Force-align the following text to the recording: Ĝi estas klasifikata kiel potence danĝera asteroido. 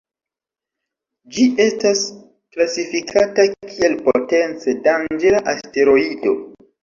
Ĝi 1.33 1.43
estas 1.65 1.99
klasifikata 2.55 3.45
kiel 3.73 3.99
potence 4.07 4.75
danĝera 4.89 5.45
asteroido. 5.57 6.35